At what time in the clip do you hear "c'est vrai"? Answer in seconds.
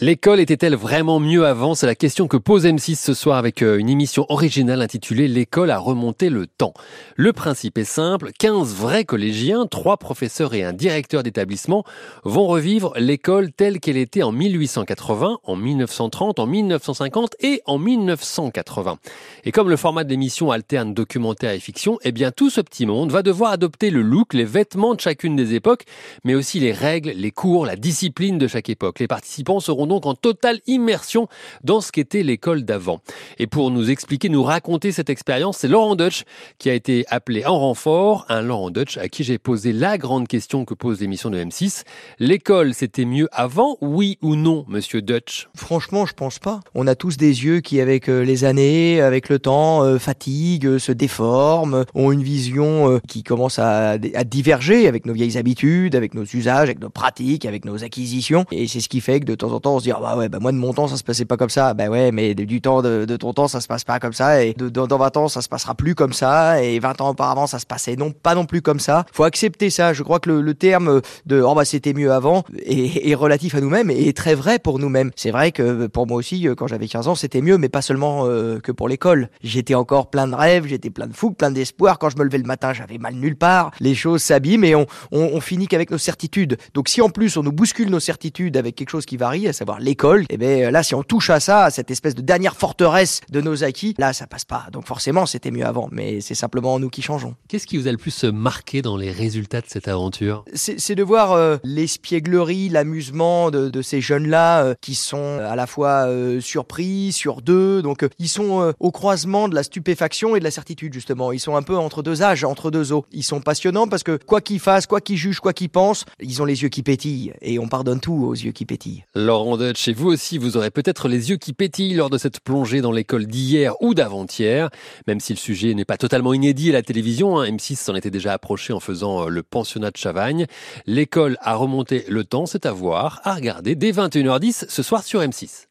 75.14-75.52